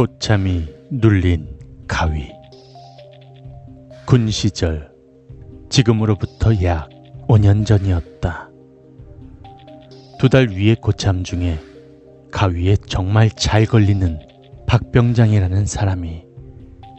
[0.00, 2.32] 고참이 눌린 가위.
[4.06, 4.90] 군 시절,
[5.68, 6.88] 지금으로부터 약
[7.28, 8.48] 5년 전이었다.
[10.18, 11.60] 두 달 위의 고참 중에
[12.32, 14.18] 가위에 정말 잘 걸리는
[14.66, 16.24] 박병장이라는 사람이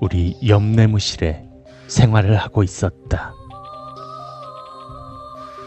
[0.00, 1.48] 우리 옆내무실에
[1.86, 3.32] 생활을 하고 있었다.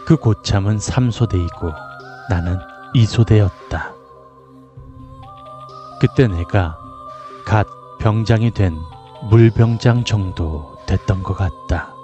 [0.04, 1.74] 그 고참은 3소대이고
[2.28, 2.58] 나는
[2.94, 3.94] 2소대였다.
[5.98, 6.81] 그때 내가
[7.44, 7.66] 갓
[7.98, 8.76] 병장이 된
[9.30, 11.94] 물병장 정도 됐던 것 같다.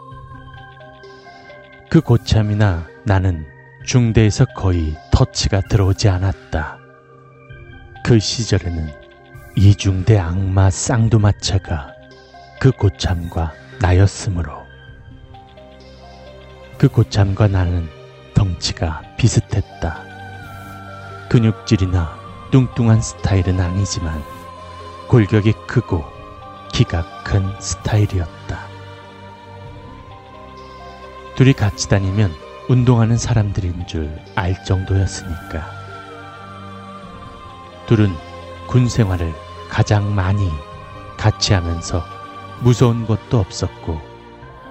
[1.90, 3.46] 그 고참이나 나는
[3.84, 6.78] 중대에서 거의 터치가 들어오지 않았다.
[8.04, 8.92] 그 시절에는
[9.56, 11.92] 이중대 악마 쌍두마차가
[12.60, 14.66] 그 고참과 나였으므로
[16.76, 17.88] 그 고참과 나는
[18.34, 20.00] 덩치가 비슷했다.
[21.28, 22.16] 근육질이나
[22.50, 24.22] 뚱뚱한 스타일은 아니지만
[25.08, 26.04] 골격이 크고
[26.72, 28.58] 키가 큰 스타일이었다.
[31.34, 32.30] 둘이 같이 다니면
[32.68, 35.66] 운동하는 사람들인 줄 알 정도였으니까.
[37.86, 38.10] 둘은
[38.66, 39.32] 군 생활을
[39.70, 40.50] 가장 많이
[41.16, 42.04] 같이 하면서
[42.60, 43.98] 무서운 것도 없었고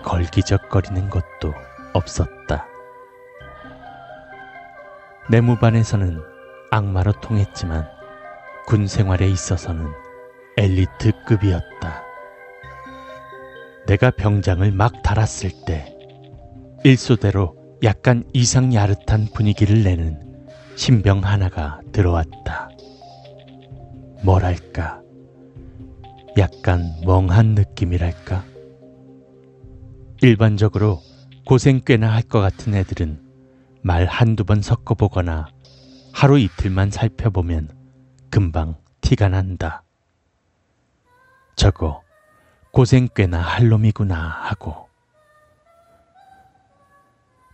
[0.03, 1.53] 걸기적거리는 것도
[1.93, 2.67] 없었다.
[5.29, 6.21] 내무반에서는
[6.69, 7.87] 악마로 통했지만
[8.67, 9.91] 군 생활에 있어서는
[10.57, 12.03] 엘리트급이었다.
[13.85, 15.95] 내가 병장을 막 달았을 때
[16.83, 20.19] 일소대로 약간 이상 야릇한 분위기를 내는
[20.75, 22.69] 신병 하나가 들어왔다.
[24.23, 25.01] 뭐랄까,
[26.37, 28.43] 약간 멍한 느낌이랄까?
[30.21, 31.01] 일반적으로
[31.45, 33.21] 고생 꽤나 할 것 같은 애들은
[33.83, 35.47] 말 한두 번 섞어보거나
[36.13, 37.69] 하루 이틀만 살펴보면
[38.31, 39.83] 금방 티가 난다.
[41.57, 42.03] 저거
[42.71, 44.87] 고생 꽤나 할 놈이구나 하고.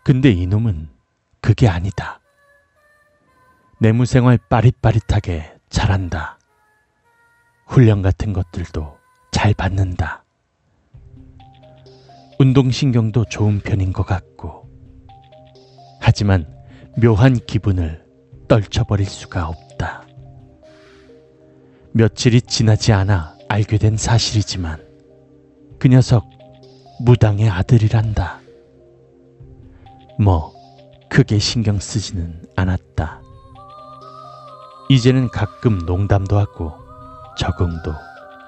[0.03, 0.89] 근데 이놈은
[1.39, 2.19] 그게 아니다.
[3.79, 6.37] 내무생활 빠릿빠릿하게 잘한다.
[7.65, 8.97] 훈련 같은 것들도
[9.31, 10.25] 잘 받는다.
[12.39, 14.69] 운동신경도 좋은 편인 것 같고.
[16.01, 16.45] 하지만
[17.01, 18.05] 묘한 기분을
[18.49, 20.05] 떨쳐버릴 수가 없다.
[21.93, 24.83] 며칠이 지나지 않아 알게 된 사실이지만
[25.77, 26.27] 그 녀석
[27.01, 28.39] 무당의 아들이란다.
[30.19, 30.51] 뭐
[31.07, 33.21] 크게 신경 쓰지는 않았다.
[34.89, 36.73] 이제는 가끔 농담도 하고
[37.37, 37.93] 적응도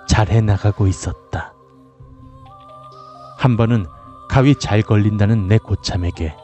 [0.08, 1.54] 잘 해 나가고 있었다.
[3.38, 3.86] 한 번은
[4.28, 6.36] 가위 잘 걸린다는 내 고참에게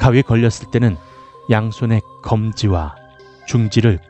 [0.00, 0.96] 가위 걸렸을 때는
[1.48, 2.96] 양손에 검지와
[3.46, 4.00] 중지를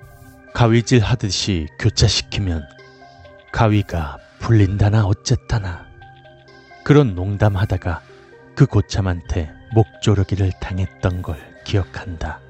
[0.55, 2.74] 가위질 하듯이 교차시키면
[3.55, 5.87] 가위가 풀린다나 어쨌다나
[6.83, 8.03] 그런 농담하다가
[8.57, 12.41] 그 고참한테 목조르기를 당했던 걸 기억한다.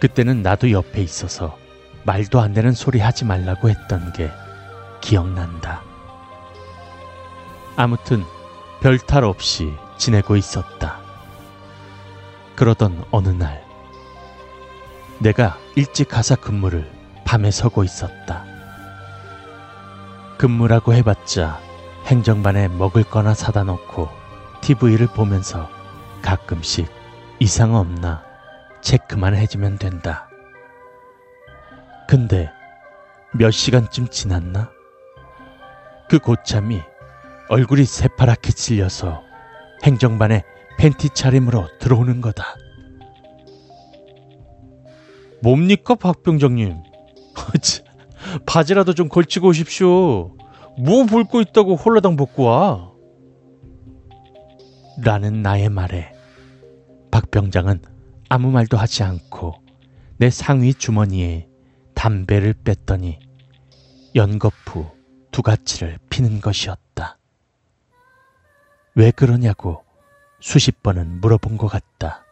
[0.00, 1.56] 그때는 나도 옆에 있어서
[2.04, 4.30] 말도 안 되는 소리 하지 말라고 했던 게
[5.00, 5.82] 기억난다.
[7.76, 8.22] 아무튼
[8.82, 11.00] 별 탈 없이 지내고 있었다.
[12.54, 13.64] 그러던 어느 날,
[15.20, 16.92] 내가 일찍 가사 근무를
[17.24, 18.53] 밤에 서고 있었다.
[20.44, 21.58] 근무라고 해봤자
[22.04, 24.10] 행정반에 먹을 거나 사다 놓고
[24.60, 25.70] TV를 보면서
[26.20, 26.86] 가끔씩
[27.38, 28.22] 이상 없나
[28.82, 30.28] 체크만 해주면 된다.
[32.06, 32.52] 근데
[33.32, 34.70] 몇 시간쯤 지났나?
[36.10, 36.82] 그 고참이
[37.48, 39.22] 얼굴이 새파랗게 찔려서
[39.82, 40.44] 행정반에
[40.76, 42.54] 팬티 차림으로 들어오는 거다.
[45.40, 46.82] 뭡니까, 박병장님?
[48.46, 50.36] 바지라도 좀 걸치고 오십시오.
[50.78, 52.92] 뭐볼거 있다고 홀라당 벗고 와.
[55.02, 56.12] 라는 나의 말에
[57.10, 57.80] 박 병장은
[58.28, 59.54] 아무 말도 하지 않고
[60.16, 61.48] 내 상위 주머니에
[61.94, 63.18] 담배를 뺐더니
[64.14, 64.86] 연거푸
[65.30, 67.18] 두 가지를 피는 것이었다.
[68.94, 69.84] 왜 그러냐고
[70.40, 72.24] 수십 번은 물어본 것 같다.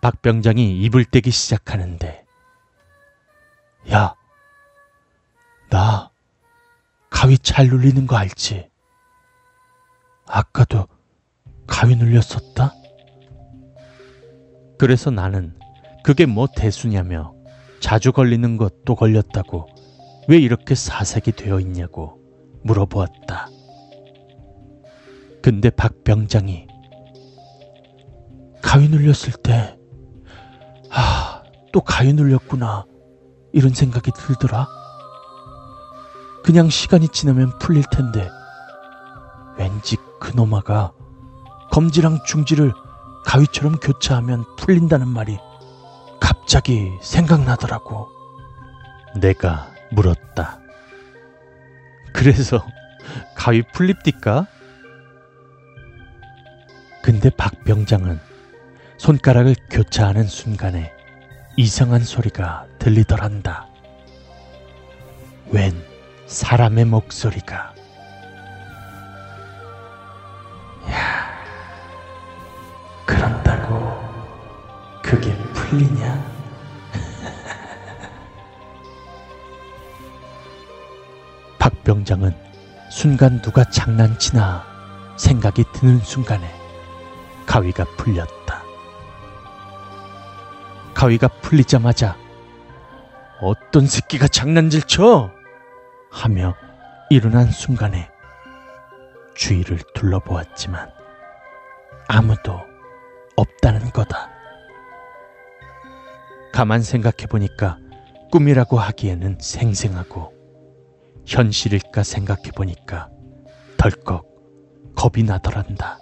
[0.00, 2.24] 박 병장이 입을 떼기 시작하는데,
[3.92, 4.14] 야,
[5.70, 6.10] 나
[7.10, 8.68] 가위 잘 눌리는 거 알지?
[10.26, 10.86] 아까도
[11.66, 12.74] 가위 눌렸었다?
[14.78, 15.58] 그래서 나는
[16.04, 17.34] 그게 뭐 대수냐며
[17.80, 19.68] 자주 걸리는 것도 걸렸다고
[20.28, 22.20] 왜 이렇게 사색이 되어 있냐고
[22.62, 23.48] 물어보았다.
[25.42, 26.66] 근데 박 병장이
[28.66, 29.78] 가위 눌렸을 때,
[30.90, 31.42] 아,
[31.72, 32.84] 또 가위 눌렸구나.
[33.52, 34.66] 이런 생각이 들더라.
[36.46, 38.30] 그냥 시간이 지나면 풀릴 텐데
[39.58, 40.92] 왠지 그놈아가
[41.72, 42.72] 검지랑 중지를
[43.24, 45.38] 가위처럼 교차하면 풀린다는 말이
[46.20, 48.08] 갑자기 생각나더라고.
[49.20, 50.60] 내가 물었다.
[52.12, 52.64] 그래서
[53.34, 54.46] 가위 풀립디까?
[57.02, 58.20] 근데 박 병장은
[58.98, 60.92] 손가락을 교차하는 순간에
[61.56, 63.66] 이상한 소리가 들리더란다.
[65.50, 65.95] 웬
[66.26, 67.72] 사람의 목소리가.
[70.90, 71.44] 야,
[73.04, 74.00] 그런다고
[75.02, 76.24] 그게 풀리냐?
[81.58, 82.34] 박 병장은
[82.90, 84.64] 순간 누가 장난치나
[85.16, 86.48] 생각이 드는 순간에
[87.46, 88.62] 가위가 풀렸다.
[90.94, 92.16] 가위가 풀리자마자
[93.40, 95.30] 어떤 새끼가 장난질 쳐?
[96.16, 96.56] 하며
[97.10, 98.08] 일어난 순간에
[99.34, 100.90] 주위를 둘러보았지만
[102.08, 102.58] 아무도
[103.36, 104.30] 없다는 거다.
[106.54, 107.76] 가만 생각해 보니까
[108.32, 110.32] 꿈이라고 하기에는 생생하고
[111.26, 113.10] 현실일까 생각해 보니까
[113.76, 114.24] 덜컥
[114.94, 115.98] 겁이 나더란다.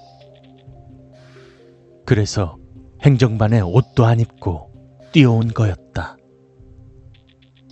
[2.06, 2.56] 그래서
[3.02, 4.70] 행정반에 옷도 안 입고
[5.10, 6.16] 뛰어온 거였다.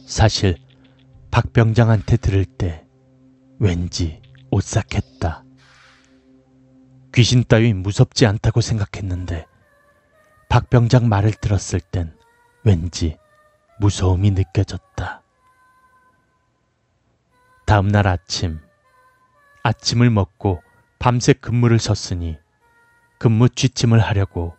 [0.04, 0.56] 사실
[1.32, 2.86] 박 병장한테 들을 때
[3.58, 4.20] 왠지
[4.50, 5.44] 오싹했다.
[7.14, 9.46] 귀신 따위 무섭지 않다고 생각했는데
[10.50, 12.14] 박 병장 말을 들었을 땐
[12.64, 13.16] 왠지
[13.80, 15.22] 무서움이 느껴졌다.
[17.64, 18.60] 다음 날 아침,
[19.62, 20.62] 아침을 먹고
[20.98, 22.36] 밤새 근무를 섰으니
[23.18, 24.54] 근무 취침을 하려고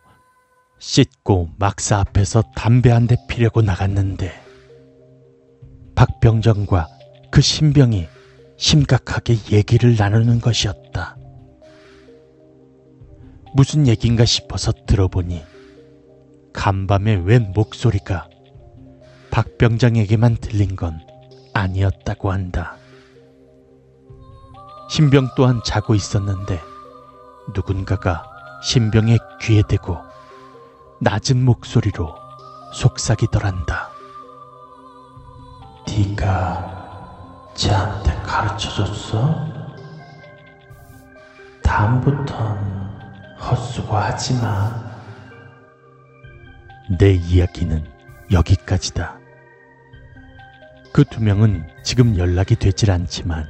[0.80, 4.43] 씻고 막사 앞에서 담배 한 대 피려고 나갔는데
[5.94, 6.88] 박병정과
[7.30, 8.08] 그 신병이
[8.56, 11.16] 심각하게 얘기를 나누는 것이었다.
[13.54, 15.42] 무슨 얘긴가 싶어서 들어보니
[16.52, 18.28] 간밤에 웬 목소리가
[19.30, 21.00] 박병장에게만 들린 건
[21.52, 22.76] 아니었다고 한다.
[24.90, 26.60] 신병 또한 자고 있었는데
[27.54, 28.24] 누군가가
[28.62, 29.98] 신병의 귀에 대고
[31.00, 32.14] 낮은 목소리로
[32.72, 33.93] 속삭이더란다.
[35.96, 39.46] 네가 쟤한테 가르쳐줬어?
[41.62, 42.58] 다음부턴
[43.38, 44.72] 헛수고 하지 마.
[46.98, 47.86] 내 이야기는
[48.32, 49.18] 여기까지다.
[50.92, 53.46] 그 두 명은 지금 연락이 되질 않지만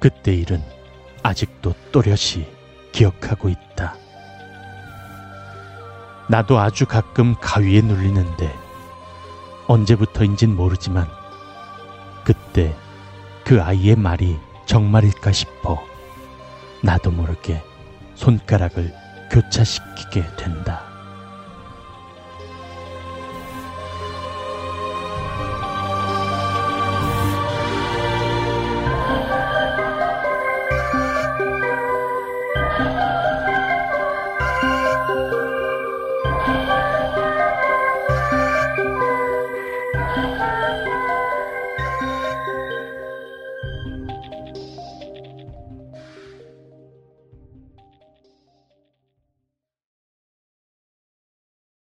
[0.00, 0.62] 그때 일은
[1.22, 2.46] 아직도 또렷이
[2.92, 3.96] 기억하고 있다.
[6.28, 8.54] 나도 아주 가끔 가위에 눌리는데
[9.66, 11.23] 언제부터인진 모르지만 그
[12.54, 12.74] 때
[13.44, 15.78] 그 아이의 말이 정말일까 싶어
[16.82, 17.62] 나도 모르게
[18.14, 18.92] 손가락을
[19.30, 20.93] 교차시키게 된다.